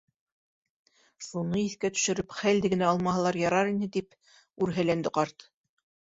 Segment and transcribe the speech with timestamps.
[1.25, 4.17] Шуны иҫкә төшөрөп хәлде генә алмаһалар ярар ине, тип
[4.67, 5.47] үрһәләнде ҡарт.